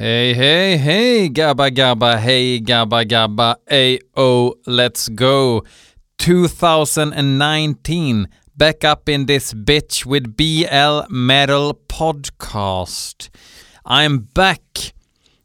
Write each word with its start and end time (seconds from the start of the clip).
Hej 0.00 0.32
hej 0.32 0.76
hej 0.76 1.28
gabba, 1.28 1.70
gabba, 1.70 2.16
hej 2.16 2.60
gabba, 2.60 3.04
gabba, 3.04 3.56
ayo, 3.70 4.54
let's 4.66 5.10
go. 5.10 5.62
2019, 6.16 8.26
back 8.54 8.84
up 8.84 9.08
in 9.08 9.26
this 9.26 9.52
bitch 9.52 10.06
with 10.06 10.36
BL 10.36 11.00
Metal 11.10 11.74
Podcast. 11.74 13.30
I'm 13.84 14.18
back. 14.34 14.94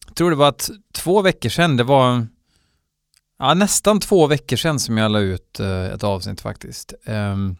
Jag 0.07 0.15
tror 0.15 0.29
det 0.29 0.35
var 0.35 0.49
att 0.49 0.69
två 0.93 1.21
veckor 1.21 1.49
sedan, 1.49 1.77
det 1.77 1.83
var 1.83 2.27
ja, 3.39 3.53
nästan 3.53 3.99
två 3.99 4.27
veckor 4.27 4.57
sedan 4.57 4.79
som 4.79 4.97
jag 4.97 5.11
la 5.11 5.19
ut 5.19 5.59
uh, 5.59 5.85
ett 5.85 6.03
avsnitt 6.03 6.41
faktiskt. 6.41 6.93
Um, 7.05 7.57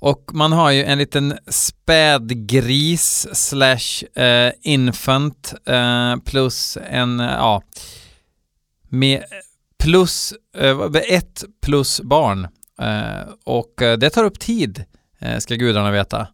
och 0.00 0.30
man 0.32 0.52
har 0.52 0.70
ju 0.70 0.84
en 0.84 0.98
liten 0.98 1.38
spädgris 1.46 3.26
slash 3.32 4.22
eh, 4.22 4.52
infant 4.62 5.54
eh, 5.66 6.16
plus 6.24 6.78
en, 6.90 7.20
eh, 7.20 7.26
ja, 7.26 7.62
med 8.88 9.24
plus, 9.82 10.34
eh, 10.56 10.78
ett 11.08 11.44
plus 11.62 12.00
barn. 12.00 12.48
Eh, 12.80 13.32
och 13.44 13.82
eh, 13.82 13.98
det 13.98 14.10
tar 14.10 14.24
upp 14.24 14.38
tid, 14.38 14.84
eh, 15.18 15.38
ska 15.38 15.54
gudarna 15.54 15.90
veta. 15.90 16.26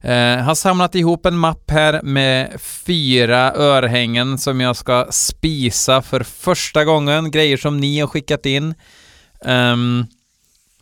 Eh, 0.00 0.36
har 0.36 0.54
samlat 0.54 0.94
ihop 0.94 1.26
en 1.26 1.36
mapp 1.36 1.70
här 1.70 2.02
med 2.02 2.60
fyra 2.60 3.52
örhängen 3.52 4.38
som 4.38 4.60
jag 4.60 4.76
ska 4.76 5.06
spisa 5.10 6.02
för 6.02 6.22
första 6.22 6.84
gången, 6.84 7.30
grejer 7.30 7.56
som 7.56 7.80
ni 7.80 8.00
har 8.00 8.06
skickat 8.06 8.46
in. 8.46 8.74
Um, 9.44 10.06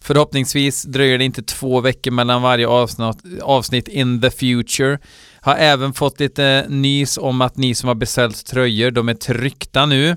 Förhoppningsvis 0.03 0.83
dröjer 0.83 1.19
det 1.19 1.25
inte 1.25 1.43
två 1.43 1.81
veckor 1.81 2.11
mellan 2.11 2.43
varje 2.43 2.67
avsnitt, 2.67 3.17
avsnitt 3.43 3.89
in 3.89 4.21
the 4.21 4.31
future. 4.31 4.99
Har 5.41 5.57
även 5.57 5.93
fått 5.93 6.21
lite 6.21 6.67
nys 6.69 7.19
om 7.19 7.41
att 7.41 7.57
ni 7.57 7.75
som 7.75 7.89
har 7.89 7.95
beställt 7.95 8.47
tröjor, 8.47 8.91
de 8.91 9.09
är 9.09 9.15
tryckta 9.15 9.87
nu. 9.87 10.17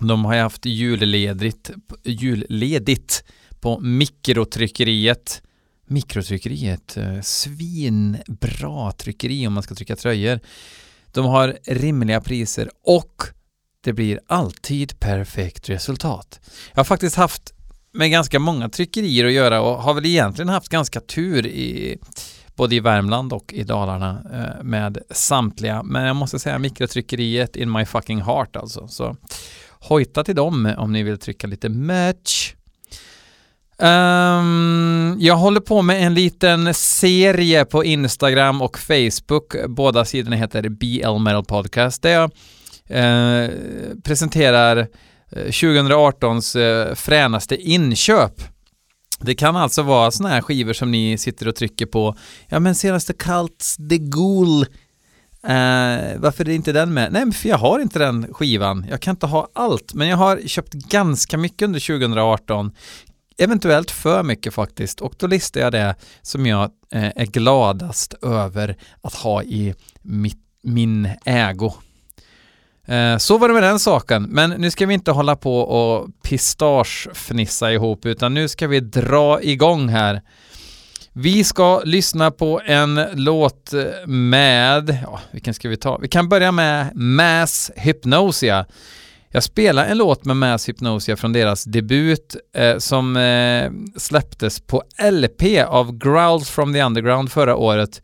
De 0.00 0.24
har 0.24 0.34
ju 0.34 0.40
haft 0.40 0.66
julledigt, 0.66 1.70
julledigt 2.04 3.24
på 3.60 3.80
mikrotryckeriet. 3.80 5.42
Mikrotryckeriet, 5.86 6.96
eh, 6.96 7.20
svinbra 7.22 8.92
tryckeri 8.92 9.46
om 9.46 9.52
man 9.52 9.62
ska 9.62 9.74
trycka 9.74 9.96
tröjor. 9.96 10.40
De 11.12 11.26
har 11.26 11.58
rimliga 11.66 12.20
priser 12.20 12.70
och 12.84 13.22
det 13.84 13.92
blir 13.92 14.20
alltid 14.26 15.00
perfekt 15.00 15.68
resultat. 15.68 16.40
Jag 16.72 16.78
har 16.78 16.84
faktiskt 16.84 17.16
haft 17.16 17.52
med 17.92 18.10
ganska 18.10 18.38
många 18.38 18.68
tryckerier 18.68 19.24
att 19.24 19.32
göra 19.32 19.60
och 19.60 19.82
har 19.82 19.94
väl 19.94 20.06
egentligen 20.06 20.48
haft 20.48 20.68
ganska 20.68 21.00
tur 21.00 21.46
i 21.46 21.98
både 22.56 22.74
i 22.74 22.80
Värmland 22.80 23.32
och 23.32 23.52
i 23.52 23.62
Dalarna 23.62 24.22
eh, 24.32 24.64
med 24.64 24.98
samtliga. 25.10 25.82
Men 25.82 26.04
jag 26.04 26.16
måste 26.16 26.38
säga 26.38 26.58
mikrotryckeriet 26.58 27.56
in 27.56 27.72
my 27.72 27.84
fucking 27.84 28.22
heart 28.22 28.56
alltså. 28.56 28.88
Så 28.88 29.16
hojta 29.70 30.24
till 30.24 30.34
dem 30.34 30.74
om 30.78 30.92
ni 30.92 31.02
vill 31.02 31.18
trycka 31.18 31.46
lite 31.46 31.68
merch. 31.68 32.54
Um, 33.78 35.16
jag 35.20 35.36
håller 35.36 35.60
på 35.60 35.82
med 35.82 36.06
en 36.06 36.14
liten 36.14 36.74
serie 36.74 37.64
på 37.64 37.84
Instagram 37.84 38.62
och 38.62 38.78
Facebook. 38.78 39.54
Båda 39.68 40.04
sidorna 40.04 40.36
heter 40.36 40.68
BL 40.68 41.18
Metal 41.18 41.44
Podcast 41.44 42.02
där 42.02 42.10
jag 42.10 42.30
uh, 42.90 43.50
presenterar 44.04 44.88
Eh, 45.32 45.44
2018s 45.44 46.56
eh, 46.60 46.94
fränaste 46.94 47.56
inköp. 47.56 48.42
Det 49.20 49.34
kan 49.34 49.56
alltså 49.56 49.82
vara 49.82 50.10
sådana 50.10 50.34
här 50.34 50.40
skivor 50.40 50.72
som 50.72 50.90
ni 50.90 51.18
sitter 51.18 51.48
och 51.48 51.54
trycker 51.56 51.86
på. 51.86 52.16
Ja 52.48 52.60
men 52.60 52.74
senaste 52.74 53.12
Cults 53.12 53.76
The 53.76 53.98
Ghoul. 53.98 54.66
Uh, 55.44 55.52
eh, 55.52 56.18
varför 56.18 56.48
är 56.48 56.52
inte 56.52 56.72
den 56.72 56.94
med? 56.94 57.12
Nej, 57.12 57.32
för 57.32 57.48
jag 57.48 57.58
har 57.58 57.80
inte 57.80 57.98
den 57.98 58.34
skivan. 58.34 58.86
Jag 58.90 59.00
kan 59.00 59.12
inte 59.12 59.26
ha 59.26 59.48
allt, 59.52 59.94
men 59.94 60.08
jag 60.08 60.16
har 60.16 60.40
köpt 60.46 60.72
ganska 60.72 61.38
mycket 61.38 61.62
under 61.62 61.80
2018. 61.80 62.72
Eventuellt 63.38 63.90
för 63.90 64.22
mycket 64.22 64.54
faktiskt. 64.54 65.00
Och 65.00 65.14
då 65.18 65.26
listar 65.26 65.60
jag 65.60 65.72
det 65.72 65.94
som 66.22 66.46
jag 66.46 66.64
uh, 66.94 67.10
är 67.16 67.26
gladast 67.26 68.14
över 68.22 68.76
att 69.00 69.14
ha 69.14 69.42
i 69.42 69.74
mitt, 70.02 70.42
min 70.62 71.08
ägo. 71.24 71.74
Eh, 72.90 73.16
så 73.16 73.38
var 73.38 73.48
det 73.48 73.54
med 73.54 73.62
den 73.62 73.78
saken, 73.78 74.22
men 74.22 74.50
nu 74.50 74.70
ska 74.70 74.86
vi 74.86 74.94
inte 74.94 75.10
hålla 75.10 75.36
på 75.36 75.60
och 75.60 76.08
pistagefnissa 76.22 77.72
ihop, 77.72 78.06
utan 78.06 78.34
nu 78.34 78.48
ska 78.48 78.66
vi 78.66 78.80
dra 78.80 79.42
igång 79.42 79.88
här. 79.88 80.22
Vi 81.12 81.44
ska 81.44 81.80
lyssna 81.84 82.30
på 82.30 82.60
en 82.64 83.00
låt 83.14 83.72
eh, 83.72 84.06
med, 84.06 84.98
ja, 85.02 85.20
vilken 85.30 85.54
ska 85.54 85.68
vi 85.68 85.76
ta? 85.76 85.98
Vi 85.98 86.08
kan 86.08 86.28
börja 86.28 86.52
med 86.52 86.96
Mass 86.96 87.70
Hypnosia. 87.76 88.66
Jag 89.28 89.42
spelar 89.42 89.86
en 89.86 89.98
låt 89.98 90.24
med 90.24 90.36
Mass 90.36 90.68
Hypnosia 90.68 91.16
från 91.16 91.32
deras 91.32 91.64
debut 91.64 92.36
eh, 92.54 92.78
som 92.78 93.16
eh, 93.16 93.70
släpptes 93.96 94.60
på 94.60 94.82
LP 95.10 95.42
av 95.66 95.98
Growls 95.98 96.50
from 96.50 96.72
the 96.72 96.82
Underground 96.82 97.32
förra 97.32 97.56
året 97.56 98.02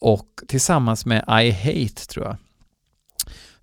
och 0.00 0.26
tillsammans 0.48 1.06
med 1.06 1.24
I 1.44 1.50
Hate 1.50 2.06
tror 2.06 2.26
jag. 2.26 2.36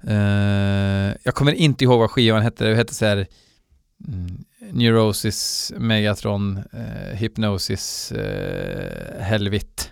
Uh, 0.07 1.15
jag 1.23 1.35
kommer 1.35 1.51
inte 1.51 1.83
ihåg 1.83 1.99
vad 1.99 2.11
skivan 2.11 2.41
hette, 2.41 2.65
det 2.65 2.75
hette 2.75 2.95
så 2.95 3.05
här 3.05 3.27
mm, 4.07 4.37
Neurosis, 4.71 5.71
Megatron, 5.77 6.57
uh, 6.57 7.15
Hypnosis, 7.15 8.13
uh, 8.15 9.21
Helvit 9.21 9.91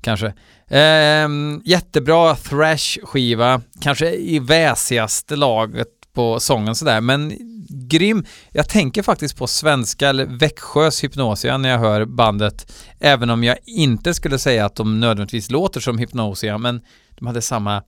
kanske. 0.00 0.26
Uh, 0.72 1.60
jättebra 1.64 2.34
thrash-skiva, 2.34 3.60
kanske 3.80 4.14
i 4.14 4.38
väsigaste 4.38 5.36
laget 5.36 5.88
på 6.14 6.40
sången 6.40 6.74
sådär, 6.74 7.00
men 7.00 7.32
grym. 7.68 8.24
Jag 8.50 8.68
tänker 8.68 9.02
faktiskt 9.02 9.36
på 9.36 9.46
svenska 9.46 10.08
eller 10.08 10.26
Växjös 10.26 11.04
Hypnosia 11.04 11.58
när 11.58 11.68
jag 11.68 11.78
hör 11.78 12.04
bandet, 12.04 12.72
även 13.00 13.30
om 13.30 13.44
jag 13.44 13.58
inte 13.66 14.14
skulle 14.14 14.38
säga 14.38 14.66
att 14.66 14.76
de 14.76 15.00
nödvändigtvis 15.00 15.50
låter 15.50 15.80
som 15.80 15.98
Hypnosia, 15.98 16.58
men 16.58 16.80
de 17.14 17.26
hade 17.26 17.42
samma 17.42 17.82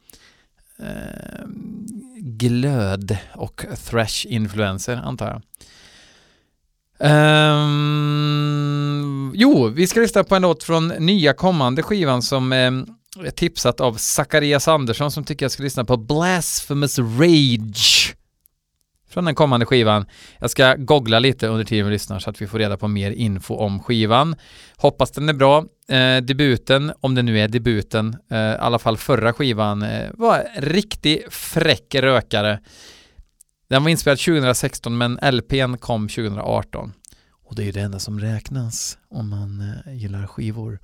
eh, 0.79 1.47
glöd 2.19 3.19
och 3.35 3.65
thrash-influenser 3.91 4.97
antar 4.97 5.27
jag. 5.27 5.43
Um, 6.99 7.73
jo, 9.35 9.69
vi 9.69 9.87
ska 9.87 10.01
lyssna 10.01 10.25
på 10.25 10.35
en 10.35 10.43
låt 10.43 10.65
från 10.65 10.89
nya 10.89 11.33
kommande 11.33 11.83
skivan 11.83 12.23
som 12.23 12.53
eh, 12.53 12.71
är 13.25 13.31
tipsat 13.31 13.81
av 13.81 13.95
Zacharias 13.95 14.69
Andersson 14.69 15.11
som 15.11 15.25
tycker 15.25 15.45
jag 15.45 15.53
ska 15.53 15.63
lyssna 15.63 15.85
på 15.85 15.97
Blasphemous 15.97 16.99
Rage 16.99 17.96
från 19.17 19.25
den 19.25 19.35
kommande 19.35 19.67
skivan. 19.67 20.07
Jag 20.39 20.51
ska 20.51 20.75
googla 20.75 21.19
lite 21.19 21.47
under 21.47 21.65
tiden 21.65 21.87
vi 21.87 21.93
lyssnar 21.93 22.19
så 22.19 22.31
att 22.31 22.43
vi 22.43 22.47
får 22.47 22.59
reda 22.59 22.77
på 22.77 22.89
mer 22.89 23.11
info 23.11 23.55
om 23.55 23.81
skivan. 23.81 24.37
Hoppas 24.77 25.11
den 25.11 25.29
är 25.29 25.33
bra. 25.33 25.65
Eh, 25.89 26.17
debuten, 26.23 26.93
om 27.01 27.15
det 27.15 27.23
nu 27.23 27.41
är 27.41 27.49
debuten, 27.49 28.17
eh, 28.31 28.39
i 28.39 28.57
alla 28.59 28.79
fall 28.79 28.97
förra 28.97 29.33
skivan, 29.33 29.83
eh, 29.83 30.11
var 30.15 30.45
riktig 30.57 31.23
fräck 31.31 31.95
rökare. 31.95 32.61
Den 33.69 33.83
var 33.83 33.91
inspelad 33.91 34.19
2016 34.19 34.99
men 34.99 35.19
LPn 35.23 35.77
kom 35.77 36.09
2018. 36.09 36.93
Och 37.45 37.55
det 37.55 37.63
är 37.63 37.67
ju 37.67 37.73
det 37.73 37.81
enda 37.81 37.99
som 37.99 38.21
räknas 38.21 38.99
om 39.11 39.29
man 39.29 39.75
eh, 39.87 39.95
gillar 39.95 40.27
skivor. 40.27 40.79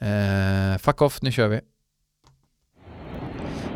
Eh, 0.00 0.78
fuck 0.78 1.02
off, 1.02 1.22
nu 1.22 1.32
kör 1.32 1.48
vi. 1.48 1.60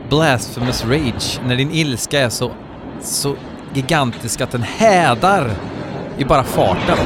Blasphemous 0.08 0.84
Rage, 0.84 1.40
när 1.46 1.56
din 1.56 1.70
ilska 1.70 2.20
är 2.20 2.28
så, 2.28 2.52
så 3.02 3.36
gigantisk 3.74 4.40
att 4.40 4.50
den 4.50 4.62
hädar 4.62 5.50
i 6.18 6.24
bara 6.24 6.44
farten. 6.44 6.98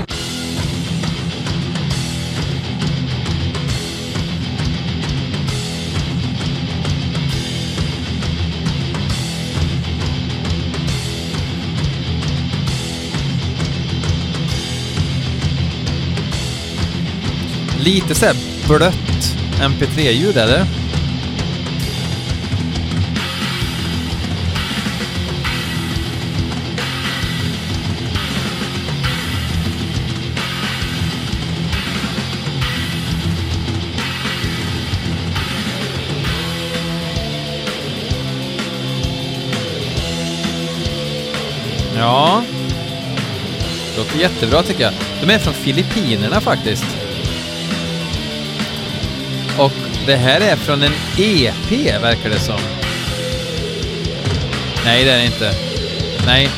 Lite 17.84 18.14
såhär 18.14 18.36
blött 18.68 19.36
MP3-ljud 19.60 20.36
är 20.36 20.66
jättebra 44.22 44.62
tycker 44.62 44.82
jag. 44.82 44.92
De 45.20 45.30
är 45.34 45.38
från 45.38 45.54
Filippinerna 45.54 46.40
faktiskt. 46.40 46.84
Och 49.58 49.72
det 50.06 50.16
här 50.16 50.40
är 50.40 50.56
från 50.56 50.82
en 50.82 50.92
EP 51.18 52.02
verkar 52.02 52.30
det 52.30 52.40
som. 52.40 52.60
Nej, 54.84 55.04
det 55.04 55.10
är 55.10 55.18
det 55.18 55.24
inte. 55.26 55.54
Nej. 56.26 56.48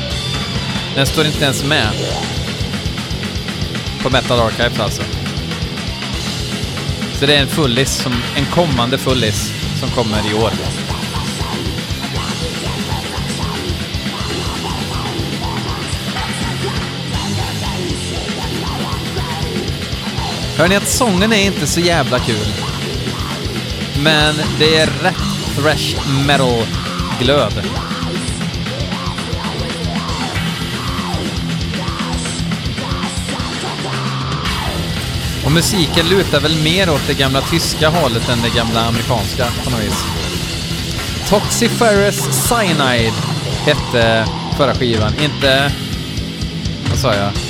Den 0.95 1.07
står 1.07 1.27
inte 1.27 1.45
ens 1.45 1.65
med. 1.65 1.89
På 4.03 4.11
Metal 4.11 4.41
Archives 4.41 4.81
alltså. 4.81 5.03
Så 7.15 7.27
det 7.27 7.37
är 7.37 7.41
en 7.41 7.49
fullis, 7.49 7.91
som, 7.91 8.13
en 8.37 8.47
kommande 8.47 8.99
fullis, 8.99 9.53
som 9.81 9.89
kommer 9.89 10.31
i 10.31 10.35
år. 10.35 10.51
Hör 20.65 20.69
ni 20.69 20.77
att 20.77 20.89
sången 20.89 21.33
är 21.33 21.47
inte 21.47 21.67
så 21.67 21.81
jävla 21.81 22.19
kul? 22.19 22.47
Men 24.03 24.35
det 24.59 24.77
är 24.77 24.87
rätt 24.87 25.57
thrash 25.57 25.97
metal-glöd. 26.27 27.53
Och 35.45 35.53
musiken 35.53 36.09
lutar 36.09 36.41
väl 36.41 36.63
mer 36.63 36.91
åt 36.91 37.07
det 37.07 37.15
gamla 37.15 37.41
tyska 37.41 37.89
hållet 37.89 38.29
än 38.29 38.43
det 38.43 38.57
gamla 38.57 38.81
amerikanska 38.81 39.47
på 39.65 39.71
något 39.71 39.81
vis. 39.81 40.05
Toxiferous 41.29 42.49
Cyanide 42.49 43.15
hette 43.65 44.27
förra 44.57 44.75
skivan, 44.75 45.13
inte... 45.23 45.73
Vad 46.91 46.99
sa 46.99 47.15
jag? 47.15 47.44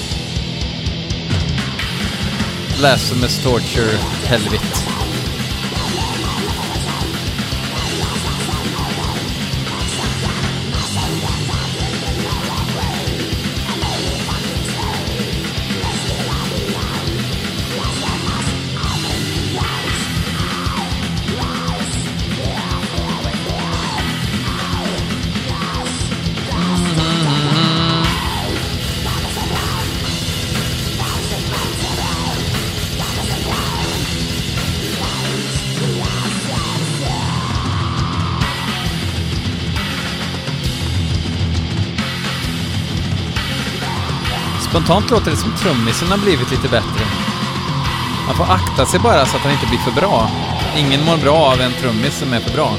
Blasphemous 2.76 3.38
Torture 3.38 3.96
Helvete. 4.26 4.93
Spontant 44.74 45.10
låter 45.10 45.30
det 45.30 45.36
som 45.36 45.52
trummisen 45.52 46.08
har 46.08 46.18
blivit 46.18 46.50
lite 46.50 46.68
bättre. 46.68 47.04
Man 48.26 48.36
får 48.36 48.44
akta 48.44 48.86
sig 48.86 49.00
bara 49.00 49.26
så 49.26 49.36
att 49.36 49.42
han 49.42 49.52
inte 49.52 49.66
blir 49.66 49.78
för 49.78 50.00
bra. 50.00 50.30
Ingen 50.76 51.04
mår 51.04 51.16
bra 51.16 51.36
av 51.36 51.60
en 51.60 51.72
trummis 51.72 52.18
som 52.18 52.32
är 52.32 52.40
för 52.40 52.52
bra. 52.54 52.76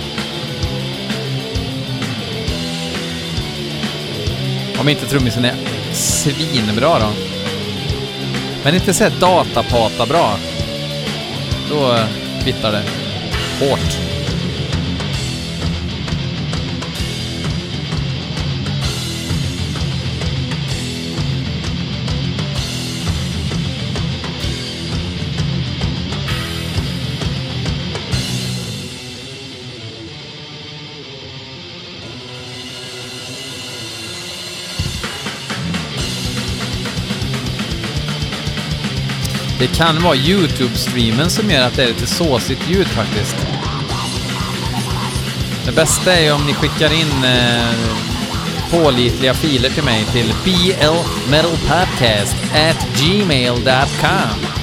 Om 4.80 4.90
inte 4.90 5.06
trummisen 5.06 5.46
är 5.46 5.56
svinbra 5.94 7.00
då. 7.00 7.10
Men 8.64 8.76
inte 8.76 8.94
så 8.94 9.10
datapata 9.20 10.06
bra. 10.06 10.38
Då 11.70 11.98
kvittar 12.44 12.72
det. 12.72 12.84
Hårt. 13.60 13.98
Det 39.66 39.76
kan 39.76 40.04
vara 40.04 40.16
YouTube-streamen 40.16 41.30
som 41.30 41.52
gör 41.52 41.68
att 41.68 41.76
det 41.76 41.84
är 41.84 41.88
lite 41.88 42.08
såsigt 42.08 42.70
ljud 42.70 42.88
faktiskt. 42.88 43.36
Det 45.66 45.72
bästa 45.72 46.14
är 46.14 46.24
ju 46.24 46.32
om 46.32 46.46
ni 46.46 46.54
skickar 46.54 46.94
in 46.94 47.24
eh, 47.24 47.74
pålitliga 48.72 49.34
filer 49.34 49.70
till 49.70 49.84
mig 49.84 50.06
till 50.06 50.34
blmetalpodcast 50.44 52.36
at 52.54 52.88
gmail.com. 53.00 54.55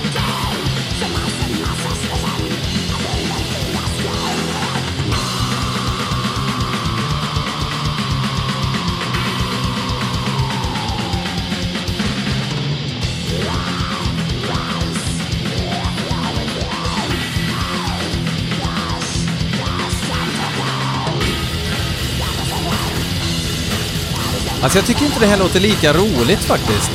Alltså 24.62 24.78
jag 24.78 24.86
tycker 24.86 25.04
inte 25.04 25.20
det 25.20 25.26
här 25.26 25.38
låter 25.38 25.60
lika 25.60 25.92
roligt 25.92 26.44
faktiskt. 26.44 26.90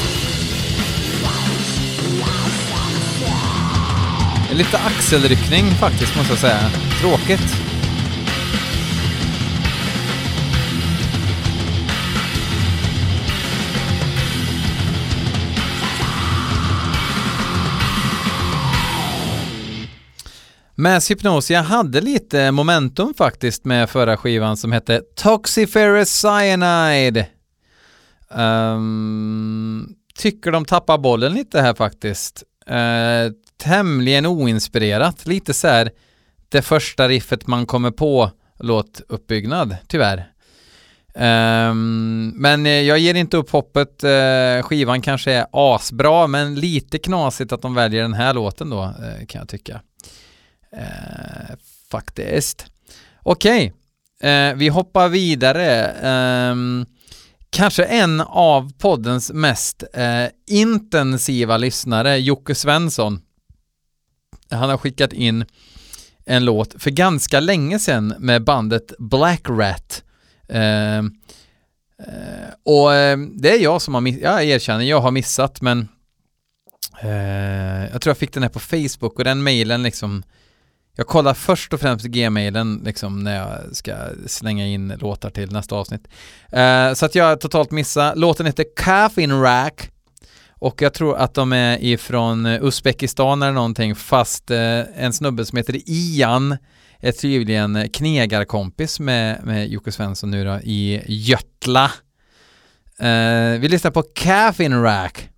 Lite 4.53 4.77
axelryckning 4.77 5.65
faktiskt 5.65 6.15
måste 6.15 6.31
jag 6.31 6.39
säga. 6.39 6.69
Tråkigt. 7.01 7.55
Mass 20.75 21.11
Hypnosia 21.11 21.57
jag 21.57 21.63
hade 21.63 22.01
lite 22.01 22.51
momentum 22.51 23.13
faktiskt 23.17 23.65
med 23.65 23.89
förra 23.89 24.17
skivan 24.17 24.57
som 24.57 24.71
hette 24.71 25.01
Toxiferous 25.15 26.21
Cyanide. 26.21 27.36
Um, 28.29 29.95
tycker 30.15 30.51
de 30.51 30.65
tappar 30.65 30.97
bollen 30.97 31.33
lite 31.33 31.61
här 31.61 31.73
faktiskt. 31.73 32.43
Uh, 32.69 33.33
tämligen 33.57 34.25
oinspirerat, 34.25 35.25
lite 35.25 35.53
så 35.53 35.67
här 35.67 35.91
det 36.49 36.61
första 36.61 37.07
riffet 37.07 37.47
man 37.47 37.65
kommer 37.65 37.91
på 37.91 38.31
låtuppbyggnad, 38.59 39.75
tyvärr. 39.87 40.31
Um, 41.13 42.27
men 42.29 42.65
eh, 42.65 42.71
jag 42.71 42.99
ger 42.99 43.13
inte 43.13 43.37
upp 43.37 43.49
hoppet. 43.49 44.03
Uh, 44.03 44.63
skivan 44.63 45.01
kanske 45.01 45.31
är 45.31 45.45
asbra, 45.51 46.27
men 46.27 46.55
lite 46.55 46.99
knasigt 46.99 47.51
att 47.51 47.61
de 47.61 47.75
väljer 47.75 48.01
den 48.01 48.13
här 48.13 48.33
låten 48.33 48.69
då, 48.69 48.83
uh, 48.83 49.25
kan 49.27 49.39
jag 49.39 49.49
tycka. 49.49 49.81
Uh, 50.73 51.55
faktiskt. 51.91 52.65
Okej, 53.23 53.73
okay. 54.19 54.53
vi 54.53 54.67
hoppar 54.67 55.09
vidare. 55.09 55.93
Um, 56.51 56.85
kanske 57.49 57.83
en 57.83 58.21
av 58.21 58.71
poddens 58.77 59.31
mest 59.31 59.83
eh, 59.93 60.25
intensiva 60.47 61.57
lyssnare, 61.57 62.17
Jocke 62.17 62.55
Svensson. 62.55 63.21
Han 64.49 64.69
har 64.69 64.77
skickat 64.77 65.13
in 65.13 65.45
en 66.25 66.45
låt 66.45 66.81
för 66.83 66.91
ganska 66.91 67.39
länge 67.39 67.79
sedan 67.79 68.13
med 68.19 68.43
bandet 68.43 68.93
Black 68.99 69.49
Rat. 69.49 70.03
Eh, 70.49 70.97
eh, 70.97 71.03
och 72.65 72.93
eh, 72.93 73.17
det 73.17 73.51
är 73.51 73.63
jag 73.63 73.81
som 73.81 73.93
har 73.93 74.01
missat, 74.01 74.21
jag 74.21 74.43
erkänner, 74.43 74.83
jag 74.83 75.01
har 75.01 75.11
missat 75.11 75.61
men 75.61 75.87
eh, 77.01 77.91
jag 77.91 78.01
tror 78.01 78.09
jag 78.09 78.17
fick 78.17 78.33
den 78.33 78.43
här 78.43 78.49
på 78.49 78.59
Facebook 78.59 79.17
och 79.19 79.23
den 79.23 79.43
mejlen 79.43 79.83
liksom 79.83 80.23
jag 80.97 81.07
kollar 81.07 81.33
först 81.33 81.73
och 81.73 81.79
främst 81.79 82.05
gmailen 82.05 82.81
liksom 82.85 83.23
när 83.23 83.35
jag 83.37 83.75
ska 83.75 83.95
slänga 84.25 84.67
in 84.67 84.93
låtar 84.99 85.29
till 85.29 85.51
nästa 85.51 85.75
avsnitt. 85.75 86.07
Uh, 86.53 86.93
så 86.93 87.05
att 87.05 87.15
jag 87.15 87.41
totalt 87.41 87.71
missar. 87.71 88.15
Låten 88.15 88.45
heter 88.45 88.65
Caffeine 88.75 89.41
Rack 89.41 89.91
och 90.49 90.81
jag 90.81 90.93
tror 90.93 91.17
att 91.17 91.33
de 91.33 91.53
är 91.53 91.83
ifrån 91.83 92.45
eh, 92.45 92.63
Uzbekistan 92.63 93.41
eller 93.41 93.53
någonting 93.53 93.95
fast 93.95 94.51
uh, 94.51 94.57
en 94.95 95.13
snubbe 95.13 95.45
som 95.45 95.57
heter 95.57 95.81
Ian 95.85 96.57
är 96.99 97.11
tydligen 97.11 97.89
knegarkompis 97.89 98.99
med, 98.99 99.45
med 99.45 99.67
Jocke 99.67 99.91
Svensson 99.91 100.31
nu 100.31 100.45
då 100.45 100.59
i 100.63 101.01
Götla. 101.07 101.91
Uh, 103.01 103.59
vi 103.59 103.67
lyssnar 103.67 103.91
på 103.91 104.03
Caffeine 104.03 104.81
Rack. 104.83 105.29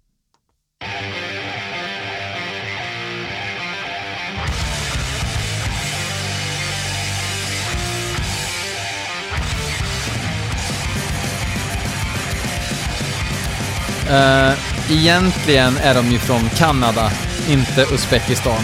Uh, 14.10 14.54
egentligen 14.90 15.78
är 15.78 15.94
de 15.94 16.12
ju 16.12 16.20
från 16.20 16.50
Kanada, 16.50 17.12
inte 17.50 17.86
Uzbekistan. 17.94 18.64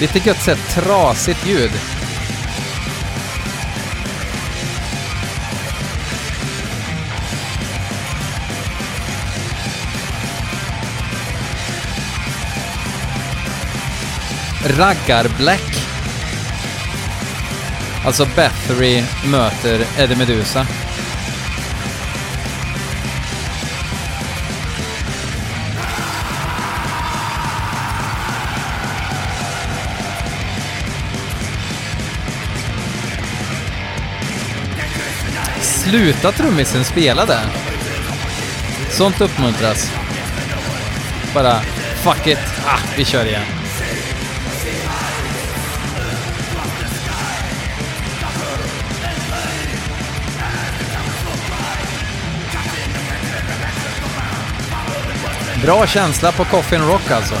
Lite 0.00 0.18
gött 0.18 0.42
sett 0.42 0.68
trasigt 0.74 1.46
ljud. 1.46 1.70
Raggar-Black. 14.66 15.86
Alltså 18.04 18.26
Bathory 18.36 19.04
möter 19.24 19.86
Eddie 19.98 20.16
Medusa. 20.16 20.66
Sluta 35.88 36.32
trummisen 36.32 36.84
spela 36.84 37.26
där. 37.26 37.44
Sånt 38.90 39.20
uppmuntras. 39.20 39.92
Bara, 41.34 41.60
fuck 42.02 42.26
it, 42.26 42.38
ah, 42.66 42.78
vi 42.96 43.04
kör 43.04 43.24
igen. 43.24 43.42
Bra 55.62 55.86
känsla 55.86 56.32
på 56.32 56.44
Coffin 56.44 56.80
Rock 56.80 57.10
alltså. 57.10 57.34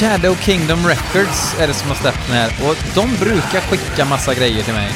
Shadow 0.00 0.36
Kingdom 0.36 0.86
Records 0.86 1.54
är 1.58 1.66
det 1.66 1.74
som 1.74 1.88
har 1.88 1.96
släppt 1.96 2.26
den 2.26 2.36
här 2.36 2.52
och 2.68 2.76
de 2.94 3.16
brukar 3.16 3.60
skicka 3.60 4.04
massa 4.04 4.34
grejer 4.34 4.62
till 4.62 4.74
mig. 4.74 4.88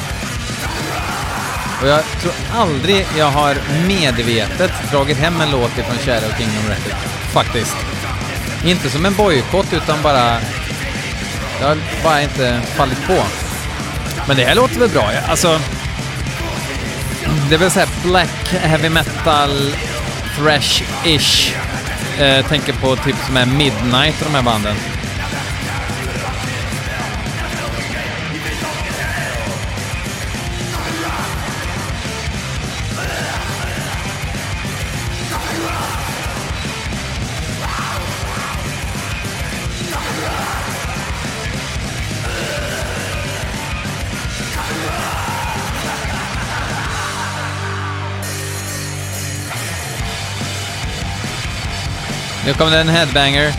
Och 1.81 1.87
jag 1.87 2.03
tror 2.21 2.33
aldrig 2.53 3.05
jag 3.17 3.31
har 3.31 3.57
medvetet 3.87 4.71
dragit 4.91 5.17
hem 5.17 5.41
en 5.41 5.51
låt 5.51 5.77
ifrån 5.77 5.97
Shadow 5.97 6.29
Kingdom 6.37 6.67
Records. 6.69 7.03
Faktiskt. 7.33 7.75
Inte 8.65 8.89
som 8.89 9.05
en 9.05 9.13
bojkott 9.13 9.73
utan 9.73 10.01
bara... 10.01 10.39
Det 11.59 11.65
har 11.65 11.77
bara 12.03 12.21
inte 12.21 12.61
fallit 12.75 13.07
på. 13.07 13.23
Men 14.27 14.37
det 14.37 14.45
här 14.45 14.55
låter 14.55 14.79
väl 14.79 14.89
bra? 14.89 15.11
Alltså... 15.27 15.59
Det 17.49 17.55
är 17.55 17.59
väl 17.59 17.71
såhär 17.71 17.89
black 18.03 18.47
heavy 18.47 18.89
metal, 18.89 19.75
thrash-ish. 20.37 21.55
Eh, 22.19 22.45
tänker 22.45 22.73
på 22.73 22.95
typ 22.95 23.15
som 23.25 23.37
är 23.37 23.45
Midnight 23.45 24.21
och 24.21 24.25
de 24.25 24.35
här 24.35 24.43
banden. 24.43 24.75
Nu 52.45 52.53
kommer 52.53 52.77
en 52.77 52.89
headbanger. 52.89 53.53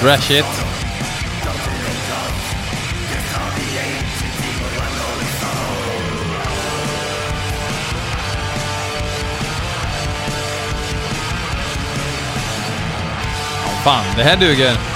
Thrash 0.00 0.30
it. 0.30 0.63
Fan, 13.84 14.04
det 14.16 14.22
här 14.22 14.36
duger. 14.36 14.93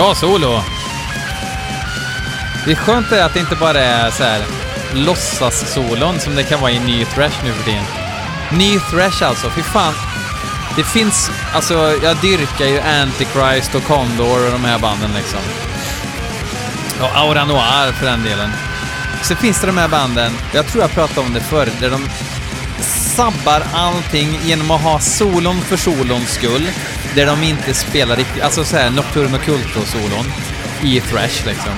Bra 0.00 0.14
solo! 0.14 0.62
Det 2.64 2.72
är 2.72 2.76
skönt 2.76 3.12
att 3.12 3.34
det 3.34 3.40
inte 3.40 3.56
bara 3.56 3.80
är 3.80 4.10
så 4.10 4.22
här 4.22 4.44
låtsas-solon 4.94 6.20
som 6.20 6.34
det 6.34 6.42
kan 6.42 6.60
vara 6.60 6.70
i 6.70 6.78
ny 6.78 7.04
thrash 7.04 7.44
nu 7.44 7.52
för 7.52 7.64
tiden. 7.64 7.84
Ny 8.52 8.78
thrash 8.78 9.22
alltså, 9.22 9.50
fy 9.50 9.62
fan. 9.62 9.94
Det 10.76 10.84
finns, 10.84 11.30
alltså 11.54 11.74
jag 12.02 12.16
dyrkar 12.16 12.66
ju 12.66 12.80
Antichrist 12.80 13.74
och 13.74 13.84
Condor 13.84 14.46
och 14.46 14.52
de 14.52 14.64
här 14.64 14.78
banden 14.78 15.10
liksom. 15.16 15.40
Och 17.00 17.18
Aura 17.18 17.44
Noir 17.44 17.92
för 17.92 18.06
den 18.06 18.22
delen. 18.22 18.50
Sen 19.22 19.36
finns 19.36 19.60
det 19.60 19.66
de 19.66 19.78
här 19.78 19.88
banden, 19.88 20.32
jag 20.54 20.66
tror 20.66 20.82
jag 20.82 20.92
pratade 20.92 21.26
om 21.26 21.34
det 21.34 21.40
förr, 21.40 21.68
där 21.80 21.90
de 21.90 22.08
sabbar 23.16 23.62
allting 23.72 24.38
genom 24.44 24.70
att 24.70 24.82
ha 24.82 24.98
solon 24.98 25.60
för 25.60 25.76
solons 25.76 26.30
skull 26.30 26.66
där 27.14 27.26
de 27.26 27.42
inte 27.42 27.74
spelar 27.74 28.16
riktigt, 28.16 28.42
alltså 28.42 28.64
såhär 28.64 28.90
Nocturno 28.90 29.38
Culto-solon 29.38 30.32
i 30.82 31.00
Thrash 31.00 31.46
liksom. 31.46 31.72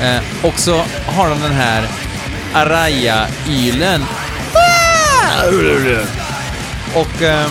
Eh, 0.00 0.20
och 0.42 0.58
så 0.58 0.84
har 1.06 1.28
de 1.28 1.40
den 1.40 1.52
här 1.52 1.88
Araya-ylen. 2.54 4.04
Ah! 4.54 5.46
Och... 6.94 7.22
Eh, 7.22 7.46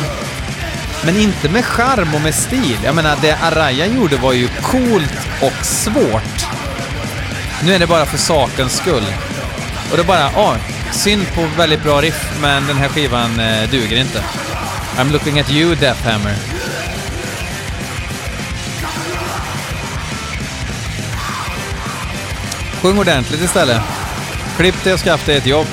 men 1.03 1.17
inte 1.17 1.50
med 1.50 1.65
charm 1.65 2.15
och 2.15 2.22
med 2.22 2.36
stil. 2.36 2.77
Jag 2.84 2.96
menar, 2.96 3.17
det 3.22 3.38
Araya 3.41 3.86
gjorde 3.86 4.17
var 4.17 4.34
ju 4.34 4.48
coolt 4.48 5.27
och 5.41 5.65
svårt. 5.65 6.46
Nu 7.63 7.75
är 7.75 7.79
det 7.79 7.88
bara 7.88 8.05
för 8.05 8.17
sakens 8.17 8.77
skull. 8.77 9.05
Och 9.91 9.98
det 9.98 10.03
är 10.03 10.08
bara, 10.08 10.25
ah, 10.25 10.55
synd 10.91 11.25
på 11.36 11.48
väldigt 11.58 11.84
bra 11.84 12.01
riff, 12.01 12.31
men 12.41 12.67
den 12.67 12.77
här 12.77 12.88
skivan 12.88 13.39
eh, 13.39 13.70
duger 13.70 13.98
inte. 13.98 14.24
I'm 14.98 15.12
looking 15.12 15.39
at 15.39 15.51
you, 15.51 15.75
Deathhammer. 15.75 16.50
Sjung 22.82 23.00
ordentligt 23.00 23.42
istället. 23.42 23.82
Klipp 24.58 24.84
dig 24.84 24.94
och 24.94 25.00
skaffa 25.00 25.26
dig 25.26 25.38
ett 25.38 25.48
jobb. 25.48 25.68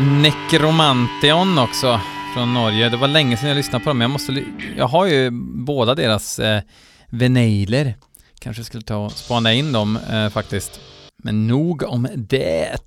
Necromantion 0.00 1.58
också 1.58 2.00
från 2.34 2.54
Norge. 2.54 2.88
Det 2.88 2.96
var 2.96 3.08
länge 3.08 3.36
sedan 3.36 3.48
jag 3.48 3.56
lyssnade 3.56 3.84
på 3.84 3.90
dem, 3.90 4.00
jag 4.00 4.10
måste... 4.10 4.44
Jag 4.76 4.88
har 4.88 5.06
ju 5.06 5.30
båda 5.64 5.94
deras 5.94 6.38
eh, 6.38 6.62
vinyler. 7.08 7.96
Kanske 8.38 8.64
skulle 8.64 8.82
ta 8.82 8.96
och 8.96 9.12
spana 9.12 9.52
in 9.52 9.72
dem 9.72 9.98
eh, 10.12 10.28
faktiskt. 10.28 10.80
Men 11.16 11.46
nog 11.46 11.82
om 11.82 12.08
det. 12.14 12.78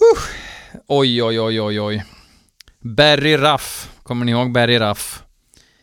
Uh. 0.00 0.20
Oj, 0.86 1.22
oj, 1.22 1.40
oj, 1.40 1.60
oj, 1.60 1.80
oj. 1.80 2.04
Barry 2.80 3.36
Raff, 3.36 3.90
kommer 4.02 4.24
ni 4.24 4.32
ihåg 4.32 4.52
Barry 4.52 4.78
Raff? 4.78 5.22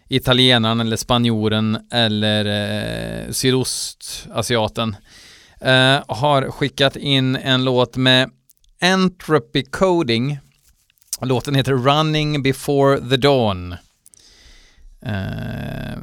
Italienaren 0.09 0.79
eller 0.79 0.97
spanjoren 0.97 1.87
eller 1.91 2.45
eh, 2.45 3.31
sydostasiaten. 3.31 4.95
Eh, 5.61 6.03
har 6.07 6.51
skickat 6.51 6.95
in 6.95 7.35
en 7.35 7.63
låt 7.63 7.97
med 7.97 8.29
Entropy 8.85 9.63
Coding. 9.63 10.39
Låten 11.21 11.55
heter 11.55 11.73
Running 11.73 12.43
Before 12.43 13.09
the 13.09 13.17
Dawn. 13.17 13.75
Uh, 15.05 16.01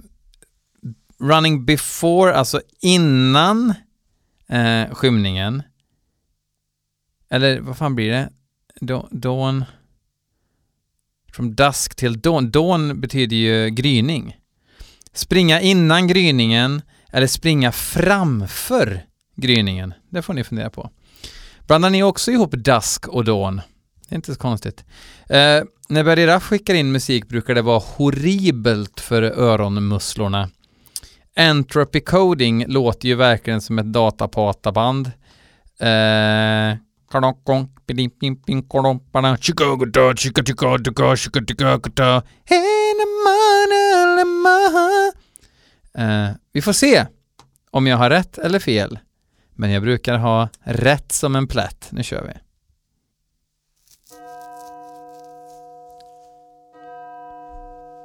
running 1.21 1.65
before, 1.65 2.35
alltså 2.35 2.61
innan 2.81 3.75
uh, 4.53 4.95
skymningen. 4.95 5.63
Eller 7.31 7.61
vad 7.61 7.79
fan 7.79 7.95
blir 7.95 8.11
det? 8.11 8.31
Dawn... 9.11 9.65
From 11.33 11.55
dusk 11.55 11.95
till 11.95 12.21
dawn. 12.21 12.51
Dawn 12.51 13.01
betyder 13.01 13.37
ju 13.37 13.71
gryning. 13.71 14.37
Springa 15.13 15.61
innan 15.61 16.09
gryningen 16.09 16.83
eller 17.13 17.27
springa 17.27 17.73
framför 17.73 19.07
gryningen. 19.37 19.95
Det 20.11 20.23
får 20.23 20.35
ni 20.35 20.45
fundera 20.45 20.71
på. 20.71 20.91
Blandar 21.73 21.91
ni 21.91 22.03
också 22.03 22.31
ihop 22.31 22.51
dusk 22.53 23.09
och 23.09 23.25
dawn? 23.25 23.61
Det 24.09 24.15
är 24.15 24.17
inte 24.17 24.35
så 24.35 24.41
konstigt. 24.41 24.85
Eh, 25.29 25.63
när 25.89 26.05
Barry 26.05 26.27
Raff 26.27 26.43
skickar 26.43 26.75
in 26.75 26.93
musik 26.93 27.29
brukar 27.29 27.55
det 27.55 27.63
vara 27.63 27.79
horribelt 27.79 29.01
för 29.01 29.23
öronmusslorna. 29.23 30.51
Entropy 31.37 32.01
Coding 32.01 32.67
låter 32.67 33.09
ju 33.09 33.15
verkligen 33.15 33.61
som 33.61 33.79
ett 33.79 33.93
datapataband. 33.93 35.07
Eh, 45.95 46.31
vi 46.53 46.63
får 46.63 46.73
se 46.73 47.07
om 47.71 47.87
jag 47.87 47.97
har 47.97 48.11
rätt 48.11 48.39
eller 48.39 48.59
fel. 48.59 48.99
Men 49.63 49.71
jag 49.71 49.83
brukar 49.83 50.19
ha 50.19 50.49
rätt 50.65 51.13
som 51.13 51.37
en 51.37 51.47
plätt. 51.47 51.89
Nu 51.91 52.03
kör 52.03 52.23
vi. 52.23 52.33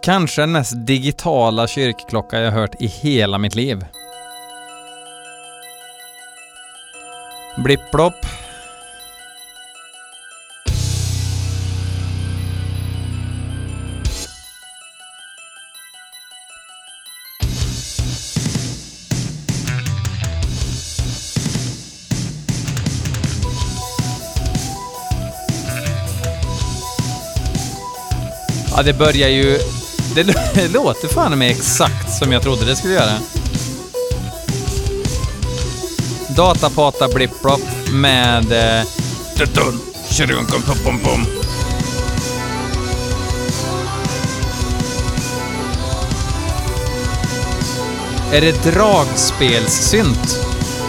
Kanske 0.03 0.41
den 0.41 0.51
mest 0.51 0.87
digitala 0.87 1.67
kyrkklocka 1.67 2.39
jag 2.39 2.51
hört 2.51 2.81
i 2.81 2.87
hela 2.87 3.37
mitt 3.37 3.55
liv. 3.55 3.85
Blipp-blopp. 7.57 8.25
Ja, 28.77 28.83
det 28.83 28.93
börjar 28.93 29.29
ju... 29.29 29.59
Det 30.55 30.73
låter 30.73 31.07
fan 31.07 31.39
med 31.39 31.51
exakt 31.51 32.17
som 32.17 32.31
jag 32.31 32.41
trodde 32.41 32.65
det 32.65 32.75
skulle 32.75 32.93
göra. 32.93 33.19
Datapata 36.35 37.07
blipp-blopp 37.07 37.91
med... 37.91 38.51
Eh, 38.51 38.85
är 48.31 48.41
det 48.41 48.63
dragspelssynt? 48.63 50.39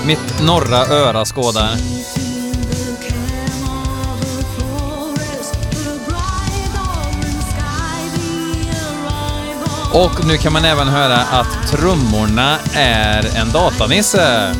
Mitt 0.07 0.43
norra 0.43 0.87
öra 0.87 1.25
skådar. 1.25 1.98
Och 9.93 10.27
nu 10.27 10.37
kan 10.37 10.53
man 10.53 10.65
även 10.65 10.89
höra 10.89 11.17
att 11.17 11.69
trummorna 11.71 12.59
är 12.75 13.37
en 13.37 13.53
datanisse. 13.53 14.55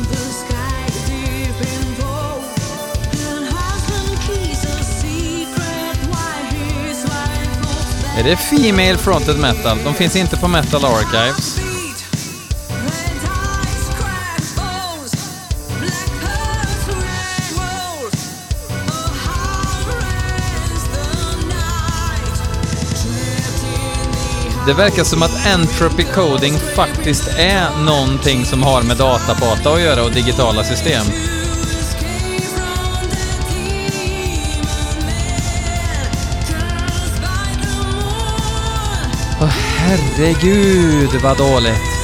Är 8.17 8.23
det 8.23 8.37
Female 8.37 8.97
Fronted 8.97 9.39
Metal? 9.39 9.77
De 9.83 9.93
finns 9.93 10.15
inte 10.15 10.37
på 10.37 10.47
Metal 10.47 10.85
Archives. 10.85 11.48
Det 24.65 24.73
verkar 24.73 25.03
som 25.03 25.23
att 25.23 25.45
entropy 25.45 26.03
coding 26.03 26.53
faktiskt 26.75 27.27
är 27.37 27.85
någonting 27.85 28.45
som 28.45 28.63
har 28.63 28.81
med 28.81 28.97
databata 28.97 29.73
att 29.73 29.81
göra 29.81 30.03
och 30.03 30.11
digitala 30.11 30.63
system. 30.63 31.05
Åh 39.41 39.45
oh, 39.45 39.51
herregud 39.77 41.21
vad 41.23 41.37
dåligt. 41.37 41.99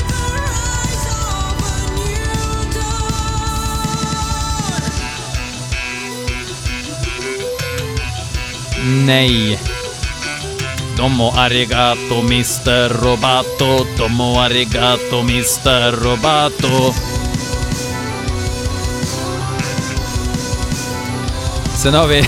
Nej. 9.05 9.59
Domo 10.97 11.31
arigato 11.35 12.21
Mr. 12.21 12.89
Robato, 12.89 13.85
domo 13.97 14.39
arigato 14.39 15.19
Mr. 15.19 15.91
Robato. 15.91 16.93
Sen 21.77 21.93
har 21.93 22.07
vi 22.07 22.23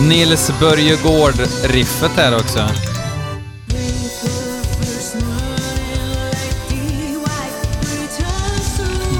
Nils 0.00 0.50
Börjegård-riffet 0.60 2.10
här 2.16 2.36
också. 2.36 2.68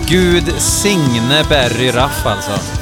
Gud 0.08 0.54
signe 0.58 1.44
Barry 1.48 1.90
Raff 1.90 2.26
alltså. 2.26 2.81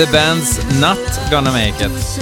The 0.00 0.06
band's 0.06 0.80
not 0.80 1.30
gonna 1.30 1.52
make 1.52 1.78
it. 1.84 2.20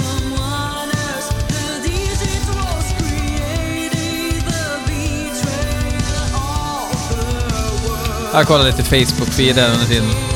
Jag 8.33 8.47
kollar 8.47 8.65
lite 8.65 8.83
Facebook-feed 8.83 9.55
där 9.55 9.73
under 9.73 9.85
tiden. 9.85 10.28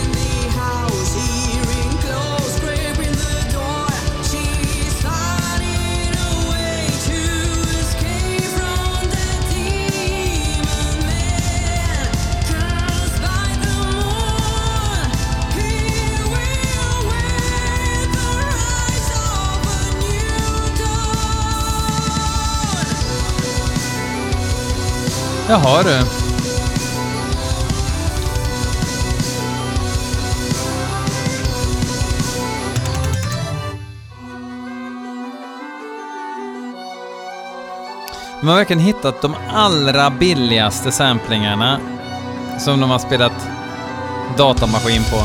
Jaha 25.54 25.84
du. 25.84 25.89
De 38.39 38.48
har 38.48 38.56
verkligen 38.56 38.80
hittat 38.80 39.22
de 39.22 39.36
allra 39.50 40.10
billigaste 40.10 40.92
samplingarna 40.92 41.80
som 42.60 42.82
de 42.82 42.89
har 42.89 43.00
spelat 43.00 43.50
datamaskin 44.38 45.04
på. 45.04 45.18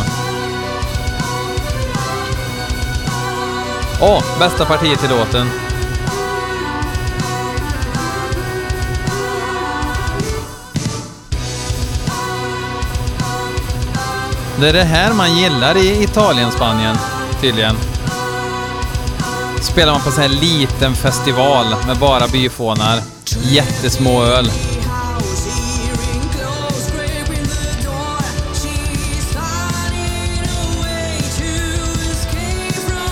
Åh, 4.00 4.18
oh, 4.18 4.38
bästa 4.38 4.64
partiet 4.64 5.04
i 5.04 5.08
låten. 5.08 5.67
Det 14.60 14.68
är 14.68 14.72
det 14.72 14.84
här 14.84 15.12
man 15.14 15.36
gillar 15.36 15.76
i 15.76 16.02
Italien, 16.02 16.50
Spanien, 16.50 16.96
tydligen. 17.40 17.76
Spelar 19.60 19.92
man 19.92 20.02
på 20.02 20.10
så 20.10 20.20
här 20.20 20.28
liten 20.28 20.94
festival 20.94 21.66
med 21.86 21.96
bara 21.96 22.28
byfånar, 22.28 23.00
jättesmå 23.42 24.22
öl. 24.22 24.50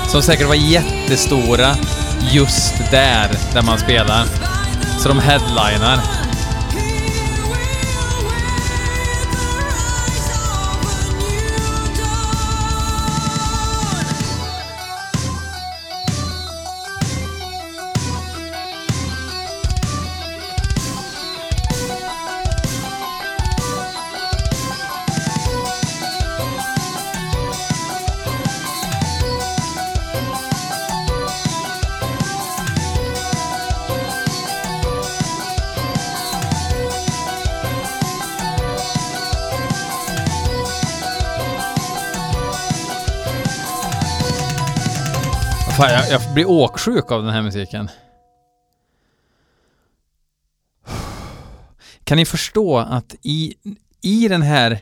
Som 0.08 0.22
säkert 0.22 0.48
var 0.48 0.54
jättestora 0.54 1.76
just 2.30 2.74
där, 2.90 3.30
där 3.54 3.62
man 3.62 3.78
spelar. 3.78 4.24
Så 4.98 5.08
de 5.08 5.18
headlinar. 5.18 6.25
Fan, 45.76 45.90
jag, 45.90 46.10
jag 46.10 46.34
blir 46.34 46.50
åksjuk 46.50 47.12
av 47.12 47.22
den 47.22 47.32
här 47.32 47.42
musiken. 47.42 47.90
Kan 52.04 52.16
ni 52.16 52.24
förstå 52.24 52.78
att 52.78 53.14
i, 53.22 53.54
i 54.02 54.28
den 54.28 54.42
här 54.42 54.80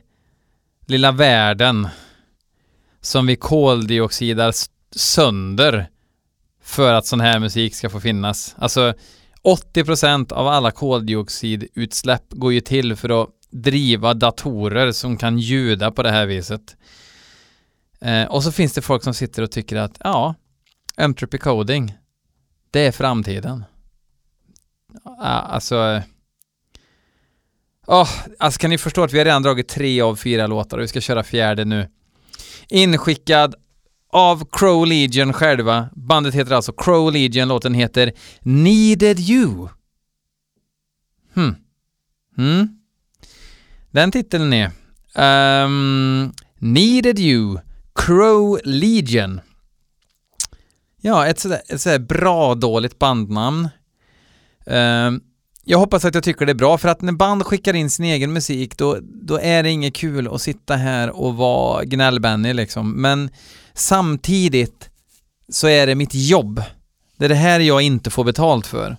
lilla 0.87 1.13
världen 1.13 1.89
som 3.01 3.27
vi 3.27 3.37
koldioxidar 3.37 4.53
sönder 4.97 5.87
för 6.63 6.93
att 6.93 7.07
sån 7.07 7.21
här 7.21 7.39
musik 7.39 7.75
ska 7.75 7.91
få 7.91 8.01
finnas. 8.01 8.55
Alltså 8.59 8.95
80% 9.43 10.33
av 10.33 10.49
alla 10.49 10.71
koldioxidutsläpp 10.71 12.25
går 12.29 12.53
ju 12.53 12.61
till 12.61 12.97
för 12.97 13.23
att 13.23 13.29
driva 13.51 14.15
datorer 14.15 14.93
som 14.93 15.17
kan 15.17 15.39
ljuda 15.39 15.91
på 15.91 16.03
det 16.03 16.11
här 16.11 16.27
viset. 16.27 16.77
Eh, 18.01 18.25
och 18.25 18.43
så 18.43 18.53
finns 18.53 18.73
det 18.73 18.83
folk 18.83 19.03
som 19.05 19.15
sitter 19.15 19.43
och 19.43 19.51
tycker 19.51 19.77
att 19.77 19.97
ja, 20.01 20.35
Entropy 20.97 21.39
coding, 21.39 21.95
det 22.71 22.81
är 22.81 22.93
framtiden. 22.93 23.65
Alltså... 25.19 26.03
Oh, 27.87 28.11
alltså 28.39 28.59
kan 28.59 28.71
ni 28.71 28.79
förstå 28.79 29.03
att 29.03 29.13
vi 29.13 29.19
har 29.19 29.25
redan 29.25 29.43
dragit 29.43 29.69
tre 29.69 30.01
av 30.01 30.17
fyra 30.17 30.47
låtar 30.47 30.79
och 30.79 30.83
vi 30.83 30.89
ska 30.89 31.01
köra 31.01 31.23
fjärde 31.23 31.65
nu. 31.65 31.89
Inskickad 32.69 33.55
av 34.09 34.49
Crow 34.53 34.87
Legion 34.87 35.33
själva. 35.33 35.89
Bandet 35.93 36.35
heter 36.35 36.55
alltså 36.55 36.73
Crow 36.73 37.13
Legion, 37.13 37.49
låten 37.49 37.75
heter 37.75 38.13
Needed 38.41 39.21
You. 39.21 39.69
Hmm. 41.35 41.57
Hmm. 42.37 42.79
Den 43.91 44.13
titeln 44.13 44.53
är 44.53 44.71
Um, 45.15 46.33
Needed 46.59 47.19
You, 47.19 47.59
Crow 47.95 48.59
Legion. 48.65 49.41
Ja, 51.07 51.27
ett 51.27 51.39
sådär, 51.39 51.63
ett 51.69 51.81
sådär 51.81 51.99
bra 51.99 52.55
dåligt 52.55 52.99
bandnamn. 52.99 53.69
Ehm, 54.67 55.21
jag 55.65 55.79
hoppas 55.79 56.05
att 56.05 56.15
jag 56.15 56.25
tycker 56.25 56.47
det 56.47 56.53
är 56.53 56.55
bra, 56.55 56.79
för 56.79 56.89
att 56.89 57.03
när 57.03 57.13
band 57.13 57.43
skickar 57.43 57.75
in 57.75 57.91
sin 57.91 58.05
egen 58.05 58.33
musik, 58.33 58.77
då, 58.77 58.99
då 59.03 59.41
är 59.41 59.63
det 59.63 59.71
inget 59.71 59.95
kul 59.95 60.35
att 60.35 60.43
sitta 60.43 60.77
här 60.77 61.11
och 61.11 61.37
vara 61.37 61.85
gnällbenny 61.85 62.53
liksom. 62.53 62.93
Men 62.93 63.31
samtidigt 63.75 64.91
så 65.49 65.69
är 65.69 65.87
det 65.87 65.95
mitt 65.95 66.15
jobb. 66.15 66.63
Det 67.17 67.25
är 67.25 67.29
det 67.29 67.35
här 67.35 67.61
jag 67.61 67.83
inte 67.83 68.11
får 68.11 68.25
betalt 68.25 68.67
för. 68.67 68.97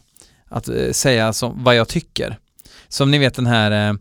Att 0.50 0.68
eh, 0.68 0.92
säga 0.92 1.34
som, 1.34 1.64
vad 1.64 1.76
jag 1.76 1.88
tycker. 1.88 2.40
Som 2.88 3.12
ni 3.12 3.18
vet 3.18 3.36
den 3.36 3.48
här 3.48 3.90
eh, 3.90 3.96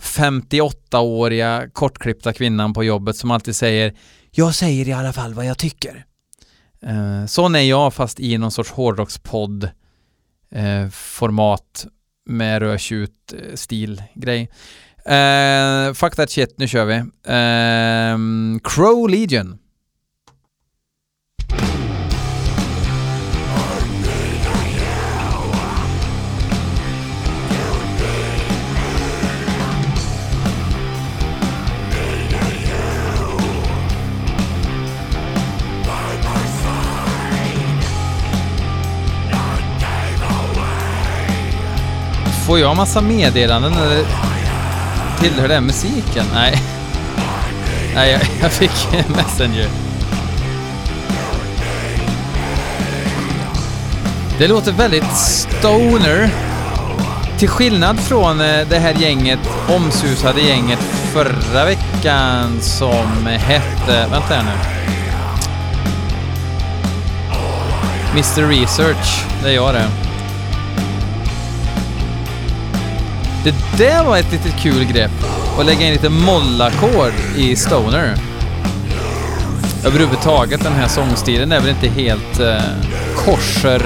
58-åriga 0.00 1.70
kortklippta 1.72 2.32
kvinnan 2.32 2.74
på 2.74 2.84
jobbet 2.84 3.16
som 3.16 3.30
alltid 3.30 3.56
säger 3.56 3.94
Jag 4.30 4.54
säger 4.54 4.88
i 4.88 4.92
alla 4.92 5.12
fall 5.12 5.34
vad 5.34 5.46
jag 5.46 5.58
tycker. 5.58 6.05
Eh, 6.86 7.26
sån 7.26 7.54
är 7.54 7.60
jag 7.60 7.94
fast 7.94 8.20
i 8.20 8.38
någon 8.38 8.50
sorts 8.50 8.70
hårdrockspodd 8.70 9.70
eh, 10.50 10.88
format 10.90 11.86
med 12.26 12.62
rödtjut 12.62 13.32
eh, 13.32 13.54
stil 13.54 14.02
grej. 14.14 14.50
Eh, 15.04 15.92
fuck 15.92 16.16
that 16.16 16.30
shit, 16.30 16.58
nu 16.58 16.68
kör 16.68 16.84
vi. 16.84 16.94
Eh, 17.26 18.60
Crow 18.62 19.08
Legion. 19.08 19.58
Får 42.46 42.58
jag 42.58 42.76
massa 42.76 43.00
meddelanden 43.00 43.72
eller 43.72 44.04
tillhör 45.20 45.48
det 45.48 45.60
musiken? 45.60 46.26
Nej. 46.34 46.62
Nej, 47.94 48.12
jag, 48.12 48.20
jag 48.42 48.52
fick 48.52 48.88
Messenger. 49.08 49.68
Det 54.38 54.48
låter 54.48 54.72
väldigt 54.72 55.16
stoner. 55.16 56.30
Till 57.38 57.48
skillnad 57.48 58.00
från 58.00 58.40
eh, 58.40 58.68
det 58.68 58.78
här 58.78 58.94
gänget, 58.94 59.40
omsusade 59.68 60.40
gänget 60.40 60.80
förra 61.12 61.64
veckan 61.64 62.60
som 62.60 63.26
hette... 63.26 64.06
Vänta 64.10 64.34
här 64.34 64.42
nu. 64.42 64.50
Mr 68.12 68.48
Research, 68.48 69.24
det 69.42 69.48
är 69.48 69.54
jag 69.54 69.74
det. 69.74 70.05
Det 73.46 73.54
där 73.78 74.04
var 74.04 74.16
ett 74.16 74.32
litet 74.32 74.60
kul 74.60 74.84
grepp. 74.84 75.10
Att 75.58 75.66
lägga 75.66 75.86
in 75.86 75.92
lite 75.92 76.08
mollackord 76.08 77.12
i 77.36 77.56
Stoner. 77.56 78.14
Överhuvudtaget 79.84 80.62
den 80.62 80.72
här 80.72 80.88
sångstilen 80.88 81.52
är 81.52 81.60
väl 81.60 81.68
inte 81.68 81.88
helt 81.88 82.40
eh, 82.40 82.62
korser 83.16 83.82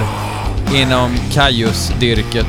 inom 0.75 1.17
Kajus-dyrket. 1.33 2.47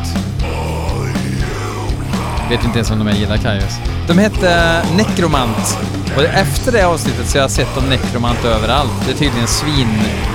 Vet 2.49 2.63
inte 2.63 2.77
ens 2.77 2.91
om 2.91 3.05
de 3.05 3.11
gillar 3.11 3.37
Kajus. 3.37 3.73
De 4.07 4.17
hette 4.17 4.49
eh, 4.53 4.95
Necromant. 4.95 5.77
Och 6.17 6.23
efter 6.23 6.71
det 6.71 6.83
avsnittet 6.83 7.29
så 7.29 7.37
har 7.37 7.41
jag 7.41 7.51
sett 7.51 7.75
dem 7.75 7.89
Necromant 7.89 8.45
överallt. 8.45 8.91
Det 9.05 9.11
är 9.11 9.17
tydligen 9.17 9.47
svin 9.47 9.87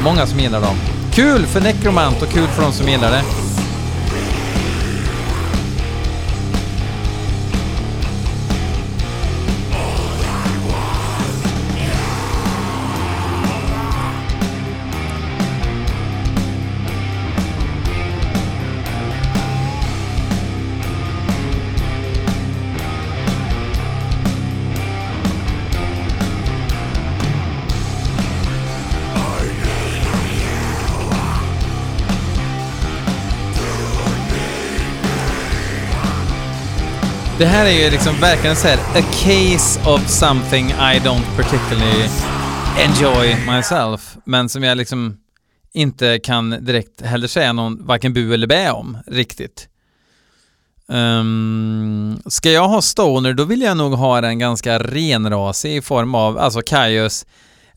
många 0.05 0.27
som 0.27 0.41
gillar 0.41 0.61
dem. 0.61 0.77
Kul 1.13 1.47
för 1.47 1.61
Necromant 1.61 2.23
och 2.23 2.29
kul 2.29 2.49
för 2.49 2.63
de 2.63 2.73
som 2.73 2.89
gillar 2.89 3.11
det. 3.11 3.23
Det 37.39 37.47
här 37.47 37.67
är 37.67 37.85
ju 37.85 37.91
liksom 37.91 38.21
verkligen 38.21 38.57
såhär 38.57 38.79
a 38.79 39.03
case 39.13 39.91
of 39.91 40.09
something 40.09 40.67
I 40.69 41.01
don't 41.05 41.37
particularly 41.37 42.09
enjoy 42.79 43.37
myself. 43.57 44.17
Men 44.25 44.49
som 44.49 44.63
jag 44.63 44.77
liksom 44.77 45.17
inte 45.73 46.19
kan 46.19 46.51
direkt 46.51 47.01
heller 47.01 47.29
säga 47.29 47.53
någon 47.53 47.87
varken 47.87 48.13
bu 48.13 48.35
eller 48.35 48.47
bä 48.47 48.71
om 48.71 48.99
riktigt. 49.07 49.69
Um, 50.89 52.23
ska 52.27 52.51
jag 52.51 52.69
ha 52.69 52.83
Stoner, 52.83 53.33
då 53.33 53.45
vill 53.45 53.61
jag 53.61 53.77
nog 53.77 53.93
ha 53.93 54.21
den 54.21 54.39
ganska 54.39 54.79
renrasig 54.79 55.77
i 55.77 55.83
form 55.83 56.15
av, 56.15 56.39
alltså 56.39 56.61
Kaius, 56.61 57.27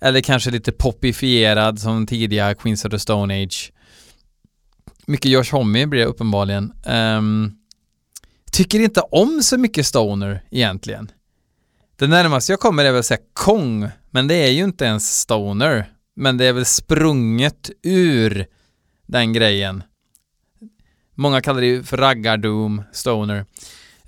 eller 0.01 0.21
kanske 0.21 0.51
lite 0.51 0.71
popifierad 0.71 1.79
som 1.79 2.07
tidiga 2.07 2.55
Queens 2.55 2.85
of 2.85 2.91
the 2.91 2.99
Stone 2.99 3.43
Age. 3.43 3.71
Mycket 5.05 5.31
Josh 5.31 5.51
Homme 5.51 5.85
blir 5.85 6.01
det 6.01 6.07
uppenbarligen. 6.07 6.73
Um, 6.85 7.58
tycker 8.51 8.79
inte 8.79 9.01
om 9.01 9.43
så 9.43 9.57
mycket 9.57 9.85
Stoner 9.85 10.43
egentligen. 10.51 11.11
Det 11.95 12.07
närmaste 12.07 12.51
jag 12.51 12.59
kommer 12.59 12.85
är 12.85 12.91
väl 12.91 13.03
säga 13.03 13.19
Kong, 13.33 13.89
men 14.09 14.27
det 14.27 14.35
är 14.35 14.49
ju 14.49 14.63
inte 14.63 14.85
ens 14.85 15.19
Stoner. 15.19 15.85
Men 16.15 16.37
det 16.37 16.45
är 16.45 16.53
väl 16.53 16.65
sprunget 16.65 17.69
ur 17.83 18.45
den 19.07 19.33
grejen. 19.33 19.83
Många 21.15 21.41
kallar 21.41 21.61
det 21.61 21.67
ju 21.67 21.83
för 21.83 21.97
raggardoom, 21.97 22.83
stoner. 22.91 23.37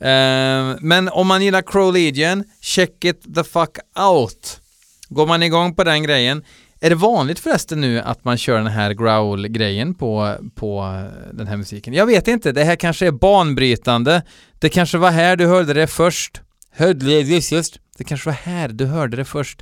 Uh, 0.01 0.77
men 0.82 1.10
om 1.10 1.27
man 1.27 1.41
gillar 1.41 1.62
Crow 1.62 1.93
Legion, 1.93 2.43
check 2.62 3.06
it 3.06 3.36
the 3.36 3.43
fuck 3.43 3.77
out. 3.99 4.62
Går 5.10 5.27
man 5.27 5.43
igång 5.43 5.75
på 5.75 5.84
den 5.84 6.04
grejen, 6.04 6.43
är 6.84 6.89
det 6.89 6.96
vanligt 6.96 7.39
förresten 7.39 7.82
nu 7.82 8.00
att 8.00 8.24
man 8.26 8.38
kör 8.38 8.58
den 8.58 8.67
här 8.67 8.94
growl-grejen 8.94 9.94
på, 9.94 10.36
på 10.56 11.04
den 11.34 11.48
här 11.48 11.58
musiken? 11.58 11.94
Jag 11.94 12.06
vet 12.06 12.28
inte, 12.28 12.52
det 12.52 12.63
här 12.63 12.76
kanske 12.76 13.08
är 13.08 13.12
banbrytande. 13.12 14.24
Det 14.60 14.70
kanske 14.70 14.98
var 14.98 15.12
här 15.12 15.36
du 15.36 15.48
hörde 15.48 15.74
det 15.74 15.88
först. 15.88 16.41
Hörde 16.72 17.22
just, 17.22 17.80
det 17.98 18.04
kanske 18.04 18.30
var 18.30 18.34
här 18.34 18.70
du 18.70 18.86
hörde 18.86 19.17
det 19.17 19.26
först. 19.26 19.62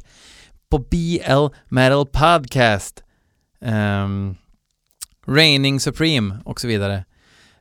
På 0.70 0.78
BL 0.78 1.56
Metal 1.70 2.06
Podcast. 2.06 3.04
Ehm, 3.62 4.36
um, 5.28 5.36
Raining 5.36 5.80
Supreme 5.80 6.38
och 6.46 6.62
så 6.62 6.68
vidare. 6.68 7.06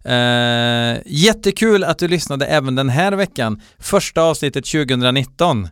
Uh, 0.06 1.02
jättekul 1.06 1.84
att 1.84 1.98
du 1.98 2.08
lyssnade 2.08 2.46
även 2.46 2.74
den 2.74 2.88
här 2.88 3.12
veckan. 3.12 3.62
Första 3.78 4.22
avsnittet 4.22 4.64
2019. 4.64 5.68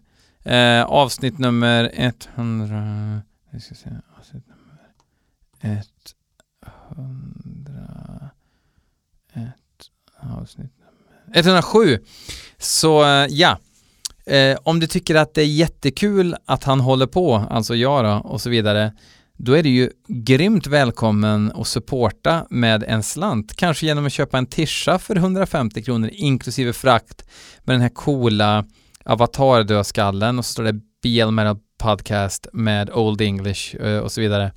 Uh, 0.46 0.52
eh, 0.54 0.84
avsnitt 0.84 1.38
nummer 1.38 2.12
100... 2.34 3.22
Vi 3.50 3.60
ska 3.60 3.74
se, 3.74 3.90
avsnitt 4.18 4.44
nummer 4.48 4.66
100... 6.96 8.30
Ett, 9.32 9.90
avsnitt 10.20 10.72
nummer... 10.78 11.38
107. 11.38 11.98
Så 12.58 13.04
eh, 13.04 13.26
ja. 13.30 13.58
Eh, 14.26 14.58
om 14.62 14.80
du 14.80 14.86
tycker 14.86 15.14
att 15.14 15.34
det 15.34 15.42
är 15.42 15.46
jättekul 15.46 16.36
att 16.44 16.64
han 16.64 16.80
håller 16.80 17.06
på, 17.06 17.34
alltså 17.34 17.74
jag 17.74 18.04
då, 18.04 18.28
och 18.30 18.40
så 18.40 18.50
vidare, 18.50 18.92
då 19.36 19.52
är 19.52 19.62
du 19.62 19.68
ju 19.68 19.90
grymt 20.08 20.66
välkommen 20.66 21.52
att 21.54 21.66
supporta 21.66 22.46
med 22.50 22.82
en 22.82 23.02
slant. 23.02 23.56
Kanske 23.56 23.86
genom 23.86 24.06
att 24.06 24.12
köpa 24.12 24.38
en 24.38 24.46
tischa 24.46 24.98
för 24.98 25.16
150 25.16 25.82
kronor 25.82 26.10
inklusive 26.12 26.72
frakt 26.72 27.28
med 27.64 27.74
den 27.74 27.80
här 27.80 27.88
coola 27.88 28.64
avatardödskallen 29.04 30.38
och 30.38 30.44
så 30.44 30.52
står 30.52 30.64
det 30.64 30.80
BL 31.02 31.30
Metal 31.30 31.58
Podcast 31.78 32.46
med 32.52 32.90
Old 32.90 33.20
English 33.20 33.76
uh, 33.80 33.98
och 33.98 34.12
så 34.12 34.20
vidare. 34.20 34.52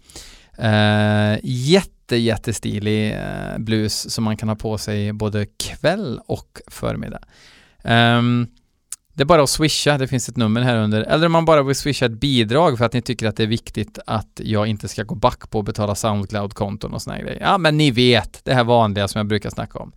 Uh, 0.60 1.40
jätte, 1.44 2.16
jättestilig 2.16 3.12
eh, 3.12 3.54
uh, 3.54 3.58
blus 3.58 4.14
som 4.14 4.24
man 4.24 4.38
kan 4.38 4.50
ha 4.50 4.56
på 4.56 4.78
sig 4.78 5.14
både 5.14 5.46
kväll 5.46 6.20
och 6.26 6.62
förmiddag. 6.68 7.22
Um, 7.84 8.48
det 9.14 9.24
är 9.24 9.26
bara 9.26 9.44
att 9.44 9.50
swisha, 9.50 9.98
det 9.98 10.08
finns 10.08 10.30
ett 10.30 10.38
nummer 10.38 10.62
här 10.62 10.78
under. 10.78 11.02
Eller 11.02 11.26
om 11.26 11.32
man 11.32 11.46
bara 11.46 11.64
vill 11.64 11.76
swisha 11.76 12.06
ett 12.06 12.12
bidrag 12.12 12.78
för 12.78 12.86
att 12.86 12.94
ni 12.94 13.02
tycker 13.02 13.28
att 13.28 13.36
det 13.36 13.44
är 13.44 13.48
viktigt 13.48 14.00
att 14.06 14.42
jag 14.44 14.68
inte 14.68 14.88
ska 14.88 15.04
gå 15.04 15.16
back 15.16 15.50
på 15.50 15.60
att 15.60 15.66
betala 15.66 15.96
Soundcloud-konton 15.96 16.94
och 16.94 17.02
såna 17.02 17.20
grejer. 17.20 17.40
Ja, 17.42 17.58
men 17.58 17.78
ni 17.78 17.92
vet, 17.92 18.46
det 18.46 18.54
här 18.54 18.64
vanliga 18.64 19.08
som 19.08 19.20
jag 19.20 19.28
brukar 19.28 19.50
snacka 19.50 19.80
om. 19.80 19.92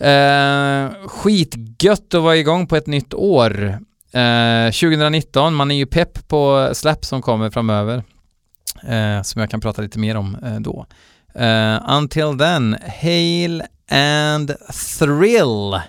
Uh, 0.00 1.08
skitgött 1.08 2.14
att 2.14 2.22
vara 2.22 2.36
igång 2.36 2.66
på 2.66 2.76
ett 2.76 2.86
nytt 2.86 3.14
år. 3.14 3.78
Eh, 4.12 4.70
2019, 4.70 5.54
man 5.54 5.70
är 5.70 5.74
ju 5.74 5.86
pepp 5.86 6.28
på 6.28 6.70
släpp 6.72 7.04
som 7.04 7.22
kommer 7.22 7.50
framöver. 7.50 8.04
Eh, 8.82 9.22
som 9.22 9.40
jag 9.40 9.50
kan 9.50 9.60
prata 9.60 9.82
lite 9.82 9.98
mer 9.98 10.16
om 10.16 10.36
eh, 10.44 10.60
då. 10.60 10.86
Eh, 11.34 11.90
until 11.90 12.38
then, 12.38 12.76
hail 13.00 13.62
and 13.90 14.52
thrill! 14.98 15.80